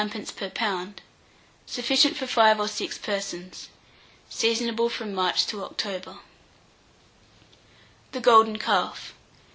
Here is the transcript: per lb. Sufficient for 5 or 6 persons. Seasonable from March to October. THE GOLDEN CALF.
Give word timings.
per 0.01 0.49
lb. 0.49 0.95
Sufficient 1.67 2.17
for 2.17 2.25
5 2.25 2.59
or 2.59 2.67
6 2.67 2.97
persons. 2.97 3.69
Seasonable 4.31 4.89
from 4.89 5.13
March 5.13 5.45
to 5.45 5.63
October. 5.63 6.17
THE 8.11 8.19
GOLDEN 8.19 8.57
CALF. 8.57 9.13